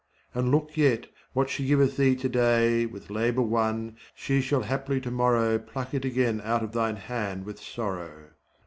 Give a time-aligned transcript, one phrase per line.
[0.33, 4.99] And look yet, what she giveth thee to day With labour won, she shall haply
[4.99, 8.31] to morrow Pluck it again out of thine hand with sorrow.